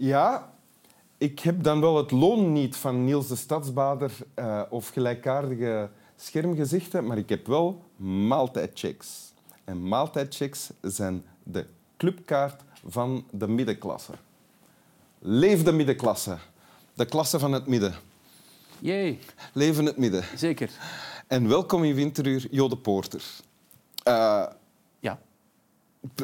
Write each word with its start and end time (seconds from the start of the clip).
Ja, 0.00 0.52
ik 1.18 1.40
heb 1.40 1.62
dan 1.62 1.80
wel 1.80 1.96
het 1.96 2.10
loon 2.10 2.52
niet 2.52 2.76
van 2.76 3.04
Niels 3.04 3.28
de 3.28 3.36
Stadsbader 3.36 4.12
uh, 4.38 4.62
of 4.70 4.88
gelijkaardige 4.88 5.90
schermgezichten, 6.16 7.06
maar 7.06 7.18
ik 7.18 7.28
heb 7.28 7.46
wel 7.46 7.84
maaltijdchecks. 7.96 9.32
En 9.64 9.88
maaltijdchecks 9.88 10.70
zijn 10.80 11.24
de 11.42 11.66
clubkaart 11.96 12.62
van 12.86 13.24
de 13.30 13.48
middenklasse. 13.48 14.12
Leef 15.18 15.62
de 15.62 15.72
middenklasse. 15.72 16.38
De 16.94 17.04
klasse 17.04 17.38
van 17.38 17.52
het 17.52 17.66
midden. 17.66 17.94
Jee. 18.78 19.18
Leven 19.52 19.84
het 19.84 19.96
midden. 19.96 20.24
Zeker. 20.36 20.70
En 21.26 21.48
welkom 21.48 21.84
in 21.84 21.94
Winteruur, 21.94 22.46
Jode 22.50 22.76
Poorter. 22.76 23.24
Uh, 24.08 24.46
ja. 25.00 25.18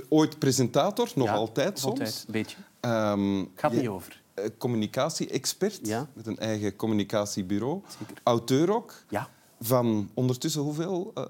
Ooit 0.09 0.39
presentator, 0.39 1.09
nog 1.15 1.27
ja, 1.29 1.35
altijd 1.35 1.79
soms. 1.79 1.99
Altijd, 1.99 2.25
een 2.27 2.33
beetje. 2.33 2.57
Um, 2.87 3.51
Gaat 3.55 3.73
niet 3.73 3.89
over. 3.89 4.23
Eh, 4.35 4.45
communicatie-expert 4.59 5.79
ja. 5.83 6.07
met 6.13 6.27
een 6.27 6.39
eigen 6.39 6.77
communicatiebureau. 6.77 7.81
Zeker. 7.99 8.17
Auteur 8.23 8.75
ook. 8.75 8.95
Ja. 9.09 9.29
Van 9.61 10.11
ondertussen 10.15 10.63
hoeveel? 10.63 11.13
Uh, 11.15 11.25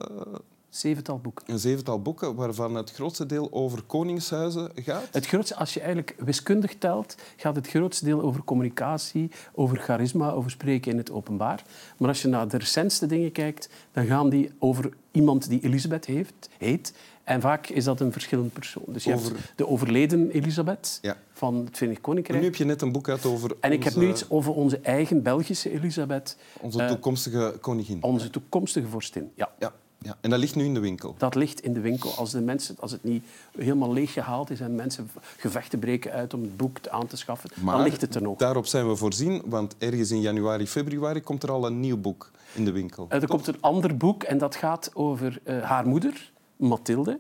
zevental 0.68 1.18
boeken. 1.18 1.44
Een 1.52 1.58
zevental 1.58 2.02
boeken, 2.02 2.34
waarvan 2.34 2.74
het 2.74 2.92
grootste 2.92 3.26
deel 3.26 3.48
over 3.52 3.82
koningshuizen 3.82 4.70
gaat? 4.74 5.08
Het 5.10 5.26
grootste, 5.26 5.56
als 5.56 5.74
je 5.74 5.80
eigenlijk 5.80 6.14
wiskundig 6.18 6.74
telt, 6.78 7.16
gaat 7.36 7.56
het 7.56 7.68
grootste 7.68 8.04
deel 8.04 8.22
over 8.22 8.44
communicatie, 8.44 9.30
over 9.54 9.78
charisma, 9.78 10.30
over 10.30 10.50
spreken 10.50 10.90
in 10.92 10.98
het 10.98 11.10
openbaar. 11.10 11.64
Maar 11.96 12.08
als 12.08 12.22
je 12.22 12.28
naar 12.28 12.48
de 12.48 12.58
recentste 12.58 13.06
dingen 13.06 13.32
kijkt, 13.32 13.68
dan 13.92 14.06
gaan 14.06 14.28
die 14.28 14.52
over 14.58 14.90
iemand 15.10 15.48
die 15.48 15.60
Elisabeth 15.60 16.04
heeft, 16.04 16.48
heet. 16.58 16.92
En 17.26 17.40
vaak 17.40 17.68
is 17.68 17.84
dat 17.84 18.00
een 18.00 18.12
verschillend 18.12 18.52
persoon. 18.52 18.84
Dus 18.86 19.04
je 19.04 19.14
over... 19.14 19.32
hebt 19.32 19.52
de 19.56 19.68
overleden 19.68 20.30
Elisabeth 20.30 20.98
ja. 21.02 21.16
van 21.32 21.54
het 21.64 21.76
Verenigd 21.76 22.00
Koninkrijk. 22.00 22.38
En 22.38 22.44
nu 22.44 22.50
heb 22.50 22.58
je 22.58 22.64
net 22.64 22.82
een 22.82 22.92
boek 22.92 23.08
uit 23.08 23.24
over 23.24 23.56
En 23.60 23.72
ik 23.72 23.84
heb 23.84 23.94
nu 23.94 24.08
iets 24.08 24.30
over 24.30 24.52
onze 24.52 24.78
eigen 24.78 25.22
Belgische 25.22 25.70
Elisabeth. 25.70 26.36
Onze 26.60 26.86
toekomstige 26.86 27.52
uh, 27.54 27.60
koningin. 27.60 28.02
Onze 28.02 28.30
toekomstige 28.30 28.86
vorstin, 28.86 29.30
ja. 29.34 29.50
ja. 29.58 29.72
Ja, 29.98 30.16
en 30.20 30.30
dat 30.30 30.38
ligt 30.38 30.54
nu 30.54 30.64
in 30.64 30.74
de 30.74 30.80
winkel? 30.80 31.14
Dat 31.18 31.34
ligt 31.34 31.60
in 31.60 31.72
de 31.72 31.80
winkel. 31.80 32.10
Als, 32.16 32.30
de 32.30 32.40
mensen, 32.40 32.76
als 32.80 32.92
het 32.92 33.04
niet 33.04 33.24
helemaal 33.58 33.92
leeg 33.92 34.12
gehaald 34.12 34.50
is 34.50 34.60
en 34.60 34.74
mensen 34.74 35.10
gevechten 35.36 35.78
breken 35.78 36.12
uit 36.12 36.34
om 36.34 36.42
het 36.42 36.56
boek 36.56 36.78
aan 36.88 37.06
te 37.06 37.16
schaffen, 37.16 37.50
maar 37.60 37.74
dan 37.74 37.84
ligt 37.84 38.00
het 38.00 38.14
er 38.14 38.22
nog. 38.22 38.38
daarop 38.38 38.66
zijn 38.66 38.88
we 38.88 38.96
voorzien, 38.96 39.42
want 39.44 39.74
ergens 39.78 40.10
in 40.10 40.20
januari, 40.20 40.66
februari 40.66 41.20
komt 41.20 41.42
er 41.42 41.50
al 41.50 41.66
een 41.66 41.80
nieuw 41.80 41.96
boek 41.96 42.30
in 42.54 42.64
de 42.64 42.72
winkel. 42.72 43.06
Er 43.08 43.26
komt 43.26 43.46
een 43.46 43.60
ander 43.60 43.96
boek 43.96 44.22
en 44.22 44.38
dat 44.38 44.56
gaat 44.56 44.90
over 44.94 45.40
uh, 45.44 45.62
haar 45.62 45.86
moeder, 45.86 46.32
Mathilde, 46.56 47.18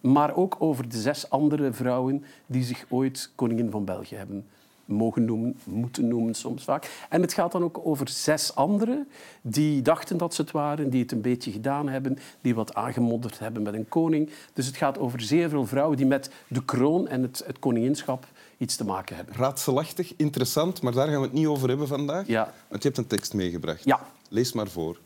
maar 0.00 0.36
ook 0.36 0.56
over 0.58 0.88
de 0.88 1.00
zes 1.00 1.30
andere 1.30 1.72
vrouwen 1.72 2.24
die 2.46 2.64
zich 2.64 2.84
ooit 2.88 3.32
koningin 3.34 3.70
van 3.70 3.84
België 3.84 4.14
hebben 4.14 4.46
mogen 4.84 5.24
noemen, 5.24 5.58
moeten 5.64 6.08
noemen 6.08 6.34
soms 6.34 6.64
vaak. 6.64 7.06
En 7.08 7.20
het 7.20 7.32
gaat 7.32 7.52
dan 7.52 7.62
ook 7.62 7.80
over 7.84 8.08
zes 8.08 8.54
anderen 8.54 9.08
die 9.42 9.82
dachten 9.82 10.16
dat 10.16 10.34
ze 10.34 10.42
het 10.42 10.50
waren, 10.50 10.90
die 10.90 11.02
het 11.02 11.12
een 11.12 11.20
beetje 11.20 11.52
gedaan 11.52 11.88
hebben, 11.88 12.18
die 12.40 12.54
wat 12.54 12.74
aangemodderd 12.74 13.38
hebben 13.38 13.62
met 13.62 13.74
een 13.74 13.88
koning. 13.88 14.30
Dus 14.52 14.66
het 14.66 14.76
gaat 14.76 14.98
over 14.98 15.20
zeer 15.20 15.48
veel 15.48 15.66
vrouwen 15.66 15.96
die 15.96 16.06
met 16.06 16.30
de 16.48 16.64
kroon 16.64 17.08
en 17.08 17.22
het, 17.22 17.42
het 17.46 17.58
koninginschap 17.58 18.26
iets 18.58 18.76
te 18.76 18.84
maken 18.84 19.16
hebben. 19.16 19.34
Raadselachtig, 19.34 20.16
interessant, 20.16 20.82
maar 20.82 20.92
daar 20.92 21.08
gaan 21.08 21.20
we 21.20 21.26
het 21.26 21.32
niet 21.32 21.46
over 21.46 21.68
hebben 21.68 21.88
vandaag. 21.88 22.26
Ja. 22.26 22.52
Want 22.68 22.82
je 22.82 22.88
hebt 22.88 23.00
een 23.00 23.06
tekst 23.06 23.34
meegebracht. 23.34 23.84
Ja. 23.84 24.00
Lees 24.28 24.52
maar 24.52 24.68
voor. 24.68 24.98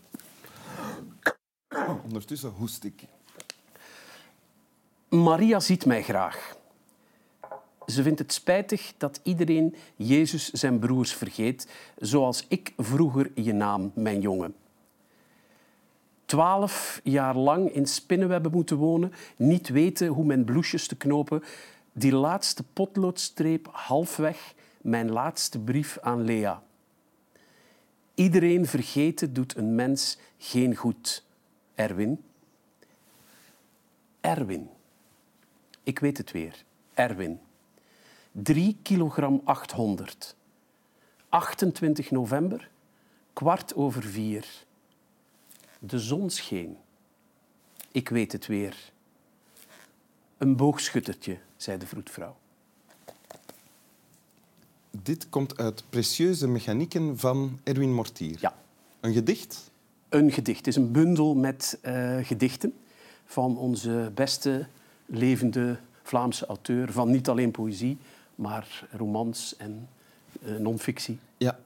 Ondertussen 2.05 2.51
hoest 2.51 2.85
ik. 2.85 3.07
Maria 5.23 5.61
ziet 5.61 5.87
mij 5.87 6.03
graag. 6.03 6.57
Ze 7.87 8.03
vindt 8.03 8.19
het 8.19 8.33
spijtig 8.33 8.93
dat 8.99 9.21
iedereen 9.23 9.75
Jezus 9.97 10.51
zijn 10.51 10.79
broers 10.79 11.13
vergeet, 11.13 11.69
zoals 11.99 12.45
ik 12.49 12.73
vroeger 12.77 13.31
je 13.35 13.53
naam, 13.53 13.93
mijn 13.95 14.21
jongen. 14.21 14.55
Twaalf 16.25 17.01
jaar 17.03 17.37
lang 17.37 17.71
in 17.71 17.87
spinnenwebben 17.87 18.53
moeten 18.53 18.77
wonen, 18.77 19.13
niet 19.37 19.69
weten 19.69 20.09
hoe 20.09 20.25
mijn 20.25 20.45
bloesjes 20.45 20.87
te 20.87 20.97
knopen, 20.97 21.43
die 21.93 22.15
laatste 22.15 22.65
potloodstreep 22.73 23.69
halfweg, 23.73 24.55
mijn 24.81 25.11
laatste 25.11 25.59
brief 25.59 25.99
aan 26.01 26.23
Lea. 26.23 26.63
Iedereen 28.15 28.67
vergeten 28.67 29.33
doet 29.33 29.57
een 29.57 29.75
mens 29.75 30.19
geen 30.39 30.77
goed. 30.77 31.25
Erwin. 31.75 32.23
Erwin. 34.21 34.69
Ik 35.89 35.99
weet 35.99 36.17
het 36.17 36.31
weer. 36.31 36.65
Erwin. 36.95 37.41
3 38.33 38.77
kilogram 38.83 39.41
800. 39.45 40.37
28 41.29 42.11
november, 42.11 42.71
kwart 43.33 43.75
over 43.75 44.03
vier. 44.03 44.65
De 45.79 45.99
zon 45.99 46.31
scheen. 46.31 46.77
Ik 47.93 48.09
weet 48.09 48.33
het 48.33 48.47
weer. 48.47 48.93
Een 50.39 50.57
boogschuttertje, 50.57 51.39
zei 51.57 51.79
de 51.79 51.87
vroedvrouw. 51.87 52.37
Dit 54.91 55.29
komt 55.29 55.59
uit 55.59 55.85
Precieuze 55.91 56.49
Mechanieken 56.49 57.19
van 57.19 57.61
Erwin 57.65 57.95
Mortier. 57.95 58.39
Ja. 58.41 58.59
Een 59.01 59.13
gedicht? 59.13 59.71
Een 60.09 60.33
gedicht. 60.33 60.59
Het 60.59 60.67
is 60.67 60.77
een 60.77 60.93
bundel 60.93 61.35
met 61.35 61.79
uh, 61.83 62.19
gedichten 62.27 62.75
van 63.25 63.59
onze 63.59 64.13
beste 64.15 64.69
levende 65.09 65.77
Vlaamse 66.03 66.47
auteur. 66.47 66.93
Van 66.93 67.11
niet 67.11 67.29
alleen 67.29 67.51
poëzie, 67.51 67.99
maar 68.35 68.87
romans 68.91 69.57
en 69.57 69.89
uh, 70.43 70.57
non-fictie. 70.57 71.19
Ja. 71.37 71.59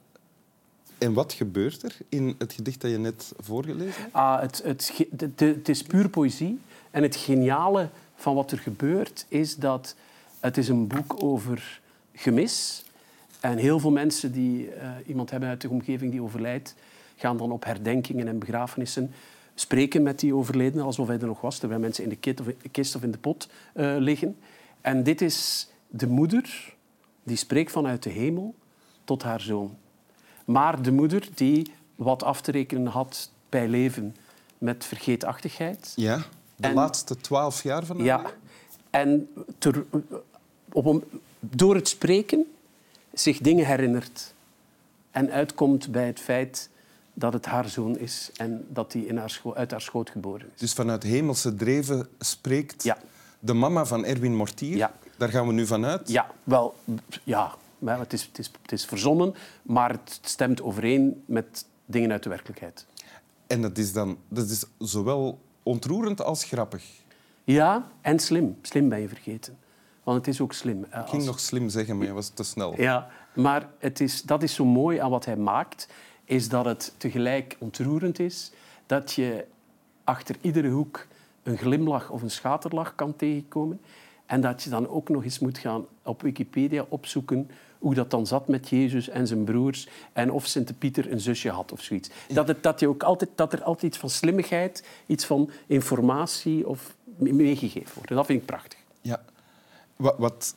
En 0.97 1.13
wat 1.13 1.33
gebeurt 1.33 1.83
er 1.83 1.95
in 2.09 2.35
het 2.37 2.53
gedicht 2.53 2.81
dat 2.81 2.91
je 2.91 2.97
net 2.97 3.33
voorgelezen 3.39 4.01
hebt? 4.01 4.13
Ah, 4.13 4.41
het, 4.41 4.61
het, 4.63 5.05
het, 5.17 5.39
het 5.39 5.69
is 5.69 5.83
puur 5.83 6.09
poëzie. 6.09 6.59
En 6.91 7.03
het 7.03 7.15
geniale 7.15 7.89
van 8.15 8.35
wat 8.35 8.51
er 8.51 8.57
gebeurt 8.57 9.25
is 9.27 9.55
dat 9.55 9.95
het 10.39 10.57
is 10.57 10.67
een 10.67 10.87
boek 10.87 11.23
over 11.23 11.81
gemis. 12.13 12.83
En 13.39 13.57
heel 13.57 13.79
veel 13.79 13.91
mensen 13.91 14.31
die 14.31 14.67
uh, 14.67 14.91
iemand 15.05 15.31
hebben 15.31 15.49
uit 15.49 15.61
de 15.61 15.69
omgeving 15.69 16.11
die 16.11 16.21
overlijdt, 16.21 16.75
gaan 17.15 17.37
dan 17.37 17.51
op 17.51 17.63
herdenkingen 17.63 18.27
en 18.27 18.39
begrafenissen 18.39 19.13
spreken 19.55 20.03
met 20.03 20.19
die 20.19 20.35
overledene 20.35 20.81
alsof 20.81 21.07
hij 21.07 21.19
er 21.19 21.27
nog 21.27 21.41
was, 21.41 21.57
terwijl 21.57 21.79
mensen 21.79 22.03
in 22.03 22.09
de 22.09 22.15
kist 22.15 22.39
of 22.39 22.47
in 22.47 22.55
de, 22.61 22.69
kist 22.69 22.95
of 22.95 23.03
in 23.03 23.11
de 23.11 23.17
pot 23.17 23.49
uh, 23.75 23.95
liggen. 23.97 24.37
En 24.81 25.03
dit 25.03 25.21
is 25.21 25.69
de 25.87 26.07
moeder 26.07 26.75
die 27.23 27.37
spreekt 27.37 27.71
vanuit 27.71 28.03
de 28.03 28.09
hemel 28.09 28.55
tot 29.03 29.23
haar 29.23 29.41
zoon. 29.41 29.77
Maar 30.45 30.81
de 30.81 30.91
moeder 30.91 31.27
die 31.35 31.71
wat 31.95 32.23
af 32.23 32.41
te 32.41 32.51
rekenen 32.51 32.85
had 32.85 33.31
bij 33.49 33.67
leven 33.67 34.15
met 34.57 34.85
vergeetachtigheid. 34.85 35.93
Ja, 35.95 36.17
de 36.55 36.67
en, 36.67 36.73
laatste 36.73 37.17
twaalf 37.17 37.63
jaar 37.63 37.85
van 37.85 37.95
haar 37.95 38.05
Ja, 38.05 38.31
en 38.89 39.29
ter, 39.57 39.85
op, 40.71 41.05
door 41.39 41.75
het 41.75 41.87
spreken 41.87 42.45
zich 43.13 43.37
dingen 43.37 43.65
herinnert. 43.65 44.33
En 45.11 45.31
uitkomt 45.31 45.91
bij 45.91 46.05
het 46.05 46.19
feit 46.19 46.69
dat 47.13 47.33
het 47.33 47.45
haar 47.45 47.69
zoon 47.69 47.97
is 47.97 48.31
en 48.35 48.65
dat 48.69 48.93
hij 48.93 49.01
in 49.01 49.17
haar 49.17 49.41
uit 49.53 49.71
haar 49.71 49.81
schoot 49.81 50.09
geboren 50.09 50.47
is. 50.53 50.59
Dus 50.59 50.73
vanuit 50.73 51.03
hemelse 51.03 51.55
dreven 51.55 52.07
spreekt 52.19 52.83
ja. 52.83 52.97
de 53.39 53.53
mama 53.53 53.85
van 53.85 54.05
Erwin 54.05 54.35
Mortier. 54.35 54.77
Ja. 54.77 54.93
Daar 55.17 55.29
gaan 55.29 55.47
we 55.47 55.53
nu 55.53 55.65
vanuit? 55.65 56.09
Ja, 56.09 56.27
wel, 56.43 56.75
ja. 57.23 57.55
Het 57.85 58.13
is, 58.13 58.23
het, 58.23 58.39
is, 58.39 58.51
het 58.61 58.71
is 58.71 58.85
verzonnen, 58.85 59.35
maar 59.61 59.89
het 59.89 60.19
stemt 60.21 60.61
overeen 60.61 61.23
met 61.25 61.65
dingen 61.85 62.11
uit 62.11 62.23
de 62.23 62.29
werkelijkheid. 62.29 62.85
En 63.47 63.61
dat 63.61 63.77
is 63.77 63.93
dan 63.93 64.17
dat 64.27 64.49
is 64.49 64.65
zowel 64.77 65.39
ontroerend 65.63 66.21
als 66.21 66.43
grappig? 66.43 66.83
Ja, 67.43 67.91
en 68.01 68.19
slim. 68.19 68.57
Slim 68.61 68.89
ben 68.89 68.99
je 68.99 69.07
vergeten. 69.07 69.57
Want 70.03 70.17
het 70.17 70.27
is 70.27 70.41
ook 70.41 70.53
slim. 70.53 70.83
Ik 70.83 70.89
ging 70.91 71.11
als... 71.11 71.25
nog 71.25 71.39
slim 71.39 71.69
zeggen, 71.69 71.97
maar 71.97 72.07
je 72.07 72.13
was 72.13 72.29
te 72.29 72.43
snel. 72.43 72.81
Ja, 72.81 73.07
maar 73.33 73.69
het 73.77 73.99
is, 73.99 74.21
dat 74.21 74.43
is 74.43 74.53
zo 74.53 74.65
mooi 74.65 74.97
aan 74.97 75.09
wat 75.09 75.25
hij 75.25 75.37
maakt, 75.37 75.87
is 76.25 76.49
dat 76.49 76.65
het 76.65 76.93
tegelijk 76.97 77.55
ontroerend 77.59 78.19
is, 78.19 78.51
dat 78.85 79.13
je 79.13 79.45
achter 80.03 80.35
iedere 80.41 80.69
hoek 80.69 81.07
een 81.43 81.57
glimlach 81.57 82.09
of 82.09 82.21
een 82.21 82.31
schaterlach 82.31 82.95
kan 82.95 83.15
tegenkomen. 83.15 83.81
En 84.25 84.41
dat 84.41 84.63
je 84.63 84.69
dan 84.69 84.87
ook 84.89 85.09
nog 85.09 85.23
eens 85.23 85.39
moet 85.39 85.57
gaan 85.57 85.85
op 86.03 86.21
Wikipedia 86.21 86.85
opzoeken 86.89 87.49
hoe 87.79 87.93
dat 87.93 88.11
dan 88.11 88.27
zat 88.27 88.47
met 88.47 88.69
Jezus 88.69 89.09
en 89.09 89.27
zijn 89.27 89.43
broers 89.43 89.87
en 90.13 90.31
of 90.31 90.45
Sint-Pieter 90.45 91.11
een 91.11 91.19
zusje 91.19 91.49
had 91.49 91.71
of 91.71 91.81
zoiets. 91.81 92.09
Dat, 92.27 92.47
het, 92.47 92.63
dat, 92.63 92.79
je 92.79 92.87
ook 92.87 93.03
altijd, 93.03 93.29
dat 93.35 93.53
er 93.53 93.63
altijd 93.63 93.83
iets 93.83 93.97
van 93.97 94.09
slimmigheid, 94.09 94.87
iets 95.05 95.25
van 95.25 95.49
informatie 95.67 96.67
of 96.67 96.95
meegegeven 97.17 97.93
wordt. 97.93 98.09
En 98.09 98.15
dat 98.15 98.25
vind 98.25 98.39
ik 98.39 98.45
prachtig. 98.45 98.79
Ja. 99.01 99.23
Wat, 99.95 100.15
wat 100.17 100.55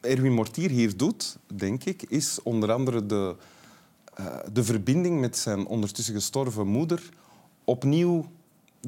Erwin 0.00 0.32
Mortier 0.32 0.70
hier 0.70 0.96
doet, 0.96 1.36
denk 1.54 1.84
ik, 1.84 2.02
is 2.02 2.42
onder 2.42 2.72
andere 2.72 3.06
de, 3.06 3.36
de 4.52 4.64
verbinding 4.64 5.20
met 5.20 5.36
zijn 5.36 5.66
ondertussen 5.66 6.14
gestorven 6.14 6.66
moeder 6.66 7.08
opnieuw 7.64 8.24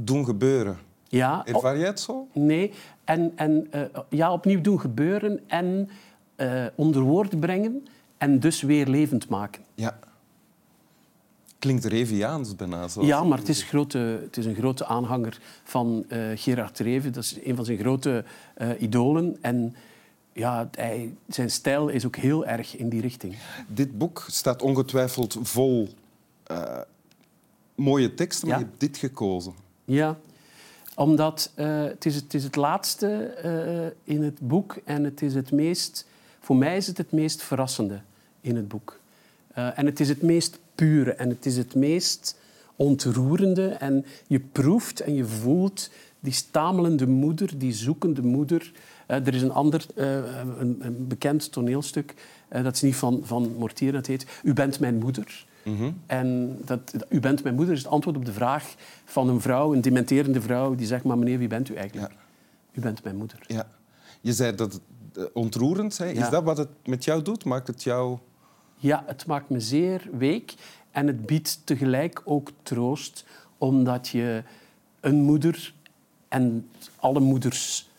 doen 0.01 0.25
gebeuren. 0.25 0.79
Ja, 1.09 1.47
Ervaar 1.47 1.79
jij 1.79 1.87
het 1.87 2.01
zo? 2.01 2.29
Nee. 2.33 2.73
En, 3.05 3.33
en 3.37 3.69
uh, 3.75 3.83
ja, 4.09 4.33
opnieuw 4.33 4.61
doen 4.61 4.81
gebeuren 4.81 5.41
en 5.47 5.89
eh, 6.37 6.65
onder 6.75 7.03
woorden 7.03 7.39
brengen 7.39 7.87
en 8.19 8.41
dus 8.41 8.63
weer 8.63 8.87
levend 8.87 9.29
maken. 9.29 9.63
Ja. 9.75 9.99
Klinkt 11.59 11.85
Reviaans 11.85 12.57
bijna. 12.57 12.89
Zoals 12.89 13.09
Ja, 13.09 13.25
maar 13.25 13.39
het 13.39 13.49
is, 13.49 13.63
grote, 13.63 13.99
het 13.99 14.37
is 14.37 14.47
een 14.47 14.55
grote 14.55 14.87
aanhanger 14.87 15.41
van 15.65 16.05
eh, 16.09 16.19
Gerard 16.35 16.79
Reven. 16.79 17.13
Dat 17.13 17.23
is 17.23 17.39
een 17.45 17.57
van 17.57 17.65
zijn 17.65 17.79
grote 17.79 18.25
eh, 18.55 18.69
idolen. 18.81 19.37
En 19.41 19.75
ja, 20.33 20.69
hij, 20.71 21.15
zijn 21.29 21.51
stijl 21.51 21.89
is 21.89 22.07
ook 22.07 22.17
heel 22.17 22.47
erg 22.47 22.77
in 22.77 22.89
die 22.89 23.01
richting. 23.01 23.37
Dit 23.69 23.99
boek 23.99 24.25
staat 24.29 24.63
ongetwijfeld 24.63 25.39
vol 25.43 25.89
eh, 26.43 26.79
mooie 27.75 28.15
teksten, 28.15 28.49
maar 28.49 28.59
Ja. 28.59 28.63
je 28.65 28.69
hebt 28.71 28.81
dit 28.81 28.97
gekozen. 28.97 29.53
Ja, 29.85 30.19
omdat 30.95 31.53
eh, 31.55 31.83
het, 31.83 32.07
is, 32.07 32.15
het 32.15 32.35
is 32.35 32.45
het 32.45 32.57
laatste 32.57 33.25
eh, 33.25 34.15
in 34.15 34.23
het 34.23 34.39
boek 34.41 34.77
en 34.85 35.05
het 35.05 35.23
is 35.23 35.35
het 35.35 35.53
meest, 35.53 36.07
voor 36.41 36.57
mij 36.57 36.77
is 36.77 36.87
het 36.87 36.99
het 36.99 37.13
meest 37.13 37.43
verrassende 37.43 38.01
in 38.41 38.57
het 38.57 38.69
boek. 38.69 39.01
En 39.53 39.87
het 39.87 40.01
is 40.01 40.09
het 40.09 40.23
meest 40.23 40.59
pure 40.75 41.13
en 41.13 41.29
het 41.29 41.47
is 41.47 41.57
het 41.57 41.75
meest 41.75 42.37
ontroerende. 42.77 43.69
En 43.69 44.05
je 44.27 44.41
proeft 44.41 45.01
en 45.01 45.15
je 45.15 45.25
voelt 45.25 45.91
die 46.21 46.33
stamelende 46.33 47.07
moeder, 47.07 47.59
die 47.59 47.73
zoekende 47.73 48.23
moeder. 48.23 48.73
Eh, 49.13 49.27
er 49.27 49.35
is 49.35 49.43
een 49.43 49.53
ander 49.53 49.87
eh, 49.95 50.15
een, 50.59 50.77
een 50.81 51.07
bekend 51.07 51.53
toneelstuk, 51.53 52.15
eh, 52.49 52.63
dat 52.65 52.75
is 52.75 52.83
niet 52.83 52.97
van, 52.97 53.21
van 53.25 53.55
Mortier, 53.59 53.93
dat 53.93 54.07
heet 54.07 54.27
U 54.43 54.53
bent 54.53 54.81
mijn 54.81 54.99
moeder. 54.99 55.47
En 56.07 56.59
dat, 56.65 56.95
u 57.09 57.21
bent 57.21 57.43
mijn 57.43 57.55
moeder 57.55 57.75
is 57.75 57.83
het 57.83 57.93
antwoord 57.93 58.17
op 58.17 58.25
de 58.25 58.33
vraag 58.33 58.75
van 59.05 59.29
een 59.29 59.41
vrouw, 59.41 59.75
een 59.75 59.81
dementerende 59.81 60.41
vrouw, 60.41 60.75
die 60.75 60.87
zegt, 60.87 61.05
maar 61.05 61.19
meneer, 61.19 61.39
wie 61.39 61.49
bent 61.49 61.69
u 61.69 61.75
eigenlijk? 61.75 62.13
Ja. 62.13 62.19
U 62.73 62.81
bent 62.81 63.05
mijn 63.05 63.17
moeder. 63.17 63.39
Ja. 63.47 63.69
Je 64.21 64.33
zei 64.33 64.55
dat 64.55 64.73
het 64.73 65.31
ontroerend. 65.33 65.97
Ja. 65.97 66.05
Is 66.05 66.31
dat 66.31 66.43
wat 66.43 66.57
het 66.57 66.69
met 66.85 67.05
jou 67.05 67.23
doet? 67.23 67.45
Maakt 67.45 67.67
het 67.67 67.83
jou... 67.83 68.19
Ja, 68.77 69.03
het 69.07 69.27
maakt 69.27 69.49
me 69.49 69.61
zeer 69.61 70.09
week 70.13 70.55
en 70.91 71.07
het 71.07 71.27
biedt 71.27 71.61
tegelijk 71.65 72.23
ook 72.25 72.51
troost, 72.63 73.25
omdat 73.59 74.09
je 74.09 74.43
een 75.01 75.23
moeder 75.23 75.75
en 76.29 76.69
alle 76.97 77.21
moeders 77.21 77.91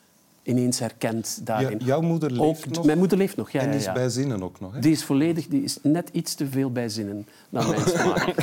ineens 0.43 0.79
herkent 0.79 1.33
Ja, 1.37 1.43
daarin. 1.43 1.79
jouw 1.83 2.01
moeder 2.01 2.31
leeft 2.31 2.41
ook, 2.67 2.73
nog 2.75 2.85
Mijn 2.85 2.97
moeder 2.97 3.17
leeft 3.17 3.35
nog, 3.35 3.51
ja. 3.51 3.59
en 3.61 3.67
ja, 3.69 3.73
is 3.73 3.83
ja. 3.83 3.93
bij 3.93 4.09
zinnen 4.09 4.43
ook 4.43 4.59
nog. 4.59 4.73
Hè? 4.73 4.79
Die 4.79 4.91
is 4.91 5.03
volledig, 5.03 5.47
die 5.47 5.63
is 5.63 5.77
net 5.81 6.09
iets 6.11 6.33
te 6.35 6.47
veel 6.47 6.71
bij 6.71 6.89
zinnen, 6.89 7.27
naar 7.49 7.67
mijn 7.67 7.81
smaak. 7.99 8.35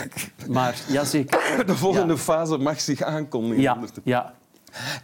maar 0.49 0.81
ja, 0.89 1.05
zeker. 1.05 1.63
De 1.67 1.77
volgende 1.77 2.13
Ja. 2.13 2.19
fase 2.19 2.59
mag 2.59 2.81
zich 2.81 3.03
aankondigen. 3.03 3.63
Ja, 3.63 3.79
ja, 4.05 4.35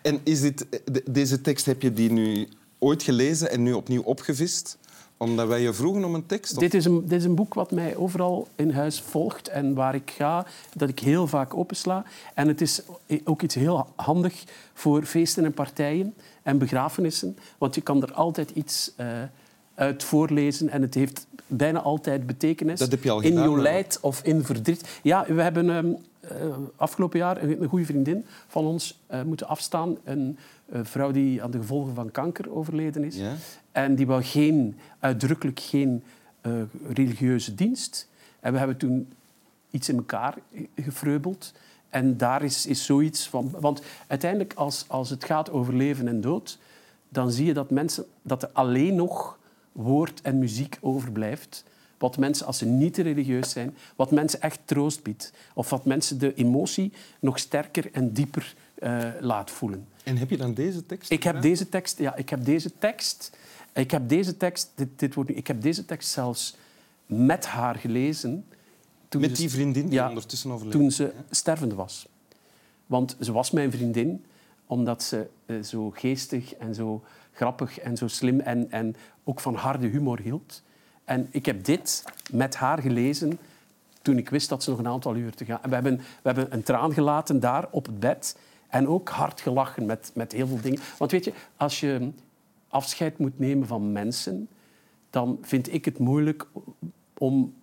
En 0.02 0.20
is 0.22 0.40
dit, 0.40 0.66
de- 0.84 1.02
deze 1.10 1.40
tekst, 1.40 1.66
heb 1.66 1.82
je 1.82 1.93
die 1.93 2.12
nu 2.12 2.48
ooit 2.78 3.02
gelezen 3.02 3.50
en 3.50 3.62
nu 3.62 3.72
opnieuw 3.72 4.02
opgevist? 4.02 4.78
Omdat 5.18 5.48
wij 5.48 5.60
je 5.60 5.72
vroegen 5.72 6.04
om 6.04 6.14
een 6.14 6.26
tekst? 6.26 6.52
of- 6.54 6.58
Dit 6.58 6.74
is, 6.74 6.84
een, 6.84 7.00
dit 7.00 7.18
is 7.18 7.24
een 7.24 7.34
boek 7.34 7.54
wat 7.54 7.70
mij 7.70 7.96
overal 7.96 8.48
in 8.56 8.70
huis 8.70 9.00
volgt 9.00 9.48
en 9.48 9.74
waar 9.74 9.94
ik 9.94 10.10
ga, 10.16 10.46
dat 10.74 10.88
ik 10.88 10.98
heel 10.98 11.26
vaak 11.26 11.54
opensla. 11.56 12.04
En 12.34 12.48
het 12.48 12.60
is 12.60 12.82
ook 13.24 13.42
iets 13.42 13.54
heel 13.54 13.86
handig 13.96 14.44
voor 14.74 15.04
feesten 15.04 15.44
en 15.44 15.52
partijen 15.52 16.14
en 16.42 16.58
begrafenissen, 16.58 17.38
want 17.58 17.74
je 17.74 17.80
kan 17.80 18.02
er 18.02 18.12
altijd 18.12 18.50
iets 18.50 18.92
eh, 18.96 19.06
uit 19.74 20.04
voorlezen 20.04 20.68
en 20.68 20.82
het 20.82 20.94
heeft 20.94 21.26
bijna 21.46 21.80
altijd 21.80 22.26
betekenis. 22.26 22.78
Dat 22.78 22.90
heb 22.90 23.02
je 23.02 23.10
al 23.10 23.20
in 23.20 23.36
gedaan, 23.36 23.60
leid 23.60 23.98
of 24.00 24.20
in 24.22 24.44
verdriet. 24.44 24.98
Ja, 25.02 25.24
we 25.28 25.42
hebben 25.42 25.70
ehm, 25.70 25.86
eh, 26.20 26.30
afgelopen 26.76 27.18
jaar 27.18 27.42
een, 27.42 27.62
een 27.62 27.68
goede 27.68 27.84
vriendin 27.84 28.24
van 28.48 28.64
ons 28.64 29.00
eh, 29.06 29.22
moeten 29.22 29.48
afstaan. 29.48 29.96
Een 30.04 30.38
vrouw 30.82 31.10
die 31.10 31.42
aan 31.42 31.50
de 31.50 31.58
gevolgen 31.58 31.94
van 31.94 32.10
kanker 32.10 32.54
overleden 32.56 33.04
is. 33.04 33.16
Ja? 33.16 33.32
En 33.76 33.94
die 33.94 34.06
wou 34.06 34.23
geen, 34.23 34.78
uitdrukkelijk 34.99 35.61
geen 35.61 36.05
eh, 36.40 36.52
religieuze 36.93 37.55
dienst. 37.55 38.08
En 38.40 38.52
we 38.52 38.58
hebben 38.58 38.76
toen 38.76 39.12
iets 39.70 39.88
in 39.88 39.96
elkaar 39.96 40.34
gefreubeld. 40.75 41.52
En 41.88 42.17
daar 42.17 42.43
is, 42.43 42.67
is 42.67 42.84
zoiets 42.84 43.28
van... 43.28 43.50
Want 43.61 43.82
uiteindelijk, 44.06 44.55
als, 44.55 44.84
als 44.88 45.11
het 45.11 45.25
gaat 45.25 45.50
over 45.50 45.75
leven 45.75 46.08
en 46.08 46.20
dood, 46.20 46.58
dan 47.08 47.31
zie 47.31 47.46
je 47.46 47.52
dat, 47.52 47.70
mensen, 47.70 48.05
dat 48.23 48.43
er 48.43 48.50
alleen 48.52 48.94
nog 48.94 49.38
woord 49.73 50.20
en 50.20 50.38
muziek 50.38 50.78
overblijft. 50.81 51.64
Wat 51.99 52.17
mensen, 52.17 52.46
als 52.46 52.58
ze 52.58 52.67
niet 52.67 52.96
religieus 52.96 53.50
zijn, 53.50 53.76
wat 53.96 54.11
mensen 54.11 54.40
echt 54.40 54.61
troost 54.64 55.02
biedt. 55.02 55.32
Of 55.55 55.70
wat 55.70 55.84
mensen 55.84 56.19
de 56.19 56.34
emotie 56.34 56.93
nog 57.20 57.38
sterker 57.38 57.88
en 57.93 58.12
dieper 58.12 58.55
eh, 58.76 59.08
laat 59.20 59.50
voelen. 59.50 59.87
En 60.02 60.17
heb 60.17 60.31
je 60.31 60.37
dan 60.37 60.55
deze 60.55 60.87
tekst? 60.87 61.11
Ik 61.11 61.23
heb 61.23 61.43
deze 61.43 61.69
tekst, 61.69 61.99
ja, 61.99 62.17
ik 62.17 62.28
heb 62.28 62.44
deze 62.44 62.78
tekst, 62.78 63.37
ik 63.73 63.90
heb 63.90 64.08
deze 64.08 64.37
tekst, 64.37 64.70
dit, 64.75 64.88
dit 64.96 65.14
wordt, 65.14 65.37
ik 65.37 65.46
heb 65.46 65.62
deze 65.62 65.84
tekst 65.84 66.11
zelfs 66.11 66.56
met 67.06 67.46
haar 67.46 67.75
gelezen. 67.75 68.44
Toen 69.08 69.20
Met 69.20 69.37
die 69.37 69.50
vriendin 69.50 69.84
die 69.84 69.93
ja, 69.93 70.08
ondertussen 70.08 70.50
overleden 70.50 70.81
Toen 70.81 70.90
ze 70.90 71.12
stervende 71.31 71.75
was. 71.75 72.08
Want 72.87 73.17
ze 73.20 73.32
was 73.32 73.50
mijn 73.50 73.70
vriendin, 73.70 74.25
omdat 74.67 75.02
ze 75.02 75.26
eh, 75.46 75.62
zo 75.62 75.90
geestig 75.90 76.55
en 76.55 76.75
zo 76.75 77.05
grappig 77.32 77.78
en 77.78 77.96
zo 77.96 78.08
slim 78.08 78.40
en, 78.40 78.70
en 78.70 78.96
ook 79.25 79.40
van 79.40 79.55
harde 79.55 79.87
humor 79.87 80.20
hield. 80.20 80.62
En 81.05 81.28
ik 81.31 81.46
heb 81.46 81.64
dit 81.64 82.05
met 82.31 82.56
haar 82.56 82.78
gelezen 82.78 83.38
toen 84.02 84.19
ik 84.19 84.28
wist 84.28 84.49
dat 84.49 84.62
ze 84.62 84.70
nog 84.70 84.78
een 84.78 84.88
aantal 84.88 85.17
uur 85.17 85.34
te 85.34 85.44
gaan. 85.44 85.62
En 85.62 85.69
we 85.69 85.75
hebben, 85.75 85.96
we 85.96 86.05
hebben 86.23 86.52
een 86.52 86.62
traan 86.62 86.93
gelaten 86.93 87.40
daar 87.40 87.69
op 87.70 87.87
het 87.87 88.00
bed 88.00 88.37
en 88.76 88.88
ook 88.88 89.08
hard 89.08 89.40
gelachen 89.40 89.87
met, 89.87 90.11
met 90.14 90.32
heel 90.32 90.46
veel 90.46 90.61
dingen. 90.61 90.81
Want 90.99 91.11
weet 91.11 91.25
je, 91.25 91.32
als 91.56 91.81
je 91.81 92.11
afscheid 92.69 93.19
moet 93.19 93.38
nemen 93.38 93.67
van 93.67 93.93
mensen, 93.93 94.49
dan 95.11 95.38
vind 95.43 95.73
ik 95.73 95.84
het 95.84 95.99
moeilijk 95.99 96.46
om 97.19 97.55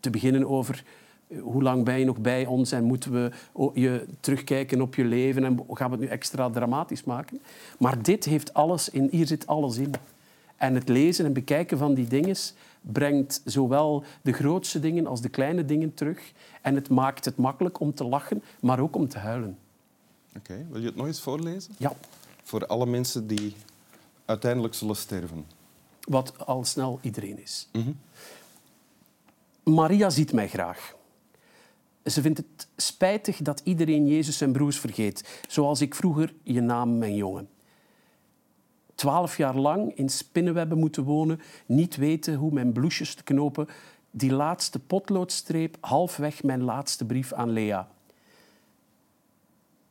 te 0.00 0.10
beginnen 0.10 0.48
over 0.48 0.84
eh, 1.28 1.40
hoe 1.40 1.62
lang 1.62 1.84
ben 1.84 1.98
je 1.98 2.04
nog 2.04 2.18
bij 2.18 2.46
ons 2.46 2.72
en 2.72 2.84
moeten 2.84 3.12
we 3.12 3.30
je 3.74 4.06
terugkijken 4.20 4.80
op 4.80 4.94
je 4.94 5.04
leven 5.04 5.44
en 5.44 5.64
gaan 5.70 5.90
we 5.90 5.96
het 5.96 6.04
nu 6.04 6.10
extra 6.10 6.50
dramatisch 6.50 7.04
maken. 7.04 7.40
Maar 7.78 8.02
dit 8.02 8.24
heeft 8.24 8.54
alles 8.54 8.88
in, 8.88 9.08
hier 9.10 9.26
zit 9.26 9.46
alles 9.46 9.76
in. 9.76 9.94
En 10.56 10.74
het 10.74 10.88
lezen 10.88 11.24
en 11.24 11.32
bekijken 11.32 11.78
van 11.78 11.94
die 11.94 12.06
dingen 12.06 12.36
brengt 12.80 13.42
zowel 13.44 14.04
de 14.22 14.32
grootste 14.32 14.80
dingen 14.80 15.06
als 15.06 15.20
de 15.20 15.28
kleine 15.28 15.64
dingen 15.64 15.94
terug. 15.94 16.32
En 16.62 16.74
het 16.74 16.88
maakt 16.88 17.24
het 17.24 17.36
makkelijk 17.36 17.80
om 17.80 17.94
te 17.94 18.04
lachen, 18.04 18.42
maar 18.60 18.78
ook 18.78 18.96
om 18.96 19.08
te 19.08 19.18
huilen. 19.18 19.58
Oké, 20.38 20.66
wil 20.70 20.80
je 20.80 20.86
het 20.86 20.96
nog 20.96 21.06
eens 21.06 21.20
voorlezen? 21.20 21.74
Ja, 21.78 21.92
Voor 22.42 22.66
alle 22.66 22.86
mensen 22.86 23.26
die 23.26 23.54
uiteindelijk 24.24 24.74
zullen 24.74 24.96
sterven. 24.96 25.46
wat 26.00 26.46
al 26.46 26.64
snel 26.64 26.98
iedereen 27.02 27.42
is. 27.42 27.68
Mhm. 27.72 27.90
Maria 29.62 30.10
ziet 30.10 30.32
mij 30.32 30.48
graag. 30.48 30.94
Ze 32.04 32.20
vindt 32.20 32.38
het 32.38 32.68
spijtig 32.76 33.36
dat 33.36 33.60
iedereen 33.64 34.06
Jezus 34.06 34.40
en 34.40 34.52
broers 34.52 34.78
vergeet, 34.78 35.42
zoals 35.48 35.80
ik 35.80 35.94
vroeger 35.94 36.34
je 36.42 36.60
naam, 36.60 36.98
mijn 36.98 37.14
jongen. 37.14 37.48
Twaalf 38.94 39.36
jaar 39.36 39.56
lang 39.56 39.94
in 39.96 40.08
spinnenwebben 40.08 40.78
moeten 40.78 41.02
wonen, 41.04 41.40
niet 41.66 41.96
weten 41.96 42.34
hoe 42.34 42.52
mijn 42.52 42.72
bloesjes 42.72 43.14
te 43.14 43.22
knopen, 43.22 43.68
die 44.10 44.32
laatste 44.32 44.78
potloodstreep, 44.78 45.76
halfweg 45.80 46.42
mijn 46.42 46.62
laatste 46.62 47.04
brief 47.04 47.32
aan 47.32 47.50
Lea. 47.50 47.88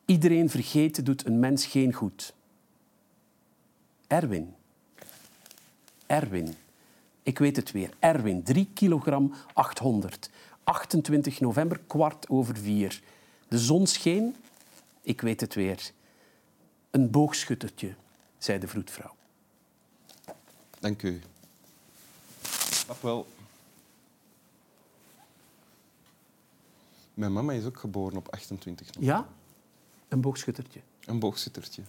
Iedereen 0.07 0.49
vergeten 0.49 1.03
doet 1.03 1.25
een 1.25 1.39
mens 1.39 1.65
geen 1.65 1.93
goed. 1.93 2.33
Erwin. 4.07 4.55
Erwin. 6.05 6.55
Ik 7.23 7.39
weet 7.39 7.55
het 7.55 7.71
weer. 7.71 7.89
Erwin, 7.99 8.43
3 8.43 8.69
kilogram 8.73 9.33
800. 9.53 10.29
28 10.63 11.39
november, 11.39 11.79
kwart 11.87 12.29
over 12.29 12.57
vier. 12.57 13.01
De 13.47 13.59
zon 13.59 13.87
scheen. 13.87 14.35
Ik 15.01 15.21
weet 15.21 15.41
het 15.41 15.53
weer. 15.53 15.91
Een 16.91 17.11
boogschuttertje, 17.11 17.95
zei 18.37 18.59
de 18.59 18.67
vroedvrouw. 18.67 19.15
Dank 20.79 21.03
u. 21.03 21.21
Snap 22.69 23.01
wel. 23.01 23.27
Mijn 27.13 27.33
mama 27.33 27.53
is 27.53 27.65
ook 27.65 27.77
geboren 27.77 28.17
op 28.17 28.29
28 28.29 28.85
november. 28.85 29.13
Ja? 29.15 29.27
Een 30.07 30.21
boogschuttertje. 30.21 30.79
Een 31.05 31.19
boogschuttertje. 31.19 31.81